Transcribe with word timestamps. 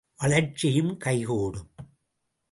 வளர்ச்சியும் 0.15 0.97
கை 0.97 1.23
கூடும்! 1.25 1.69